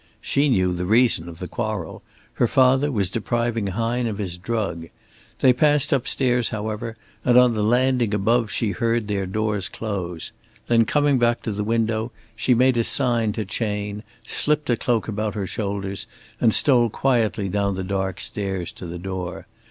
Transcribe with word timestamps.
She 0.19 0.49
knew 0.49 0.73
the 0.73 0.87
reason 0.87 1.29
of 1.29 1.37
the 1.37 1.47
quarrel. 1.47 2.01
Her 2.33 2.47
father 2.47 2.91
was 2.91 3.07
depriving 3.07 3.67
Hine 3.67 4.07
of 4.07 4.17
his 4.17 4.35
drug. 4.39 4.87
They 5.41 5.53
passed 5.53 5.93
up 5.93 6.07
stairs, 6.07 6.49
however, 6.49 6.97
and 7.23 7.37
on 7.37 7.53
the 7.53 7.61
landing 7.63 8.11
above 8.11 8.49
she 8.49 8.71
heard 8.71 9.07
their 9.07 9.27
doors 9.27 9.69
close. 9.69 10.31
Then 10.67 10.85
coming 10.85 11.19
back 11.19 11.43
to 11.43 11.51
the 11.51 11.63
window 11.63 12.11
she 12.35 12.55
made 12.55 12.77
a 12.77 12.83
sign 12.83 13.31
to 13.33 13.45
Chayne, 13.45 14.01
slipped 14.25 14.71
a 14.71 14.75
cloak 14.75 15.07
about 15.07 15.35
her 15.35 15.45
shoulders 15.45 16.07
and 16.39 16.51
stole 16.51 16.89
quietly 16.89 17.47
down 17.47 17.75
the 17.75 17.83
dark 17.83 18.19
stairs 18.19 18.71
to 18.71 18.87
the 18.87 18.97
door. 18.97 19.45